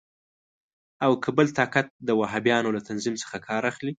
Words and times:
او 1.05 1.11
که 1.23 1.29
بل 1.37 1.47
طاقت 1.57 1.85
د 2.07 2.09
وهابیانو 2.19 2.73
له 2.75 2.81
تنظیم 2.87 3.15
څخه 3.23 3.37
کار 3.47 3.61
اخلي. 3.71 3.89